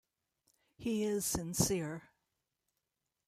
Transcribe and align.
He 0.77 1.03
is 1.03 1.27
sincere. 1.27 2.09